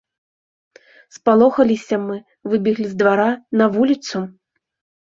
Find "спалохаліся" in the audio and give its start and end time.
1.17-2.01